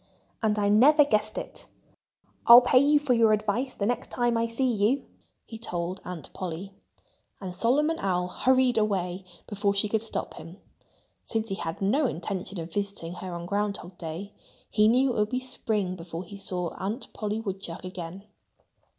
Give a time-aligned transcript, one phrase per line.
[0.41, 1.67] And I never guessed it....
[2.47, 5.05] I'll pay you for your advice the next time I see you,"
[5.45, 6.73] he told Aunt Polly.
[7.39, 10.57] And Solomon Owl hurried away before she could stop him.
[11.23, 14.33] Since he had no intention of visiting her on ground hog day,
[14.71, 18.23] he knew it would be spring before he saw Aunt Polly Woodchuck again.